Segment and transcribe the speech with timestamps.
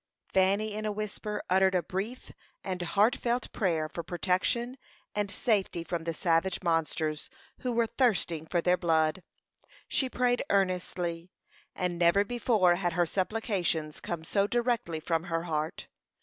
[0.33, 2.31] Fanny, in a whisper, uttered a brief
[2.63, 4.79] and heart felt prayer for protection
[5.13, 9.21] and safety from the savage monsters who were thirsting for their blood.
[9.87, 11.29] She prayed earnestly,
[11.75, 15.85] and never before had her supplications come so directly from her heart.